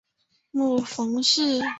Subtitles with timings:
[0.49, 1.61] 母庞氏。